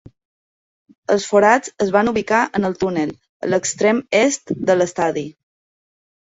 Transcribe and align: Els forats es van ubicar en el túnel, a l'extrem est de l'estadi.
Els 1.15 1.27
forats 1.31 1.73
es 1.85 1.91
van 1.95 2.09
ubicar 2.11 2.39
en 2.61 2.65
el 2.71 2.77
túnel, 2.85 3.11
a 3.45 3.51
l'extrem 3.53 4.01
est 4.23 4.51
de 4.71 4.79
l'estadi. 4.79 5.25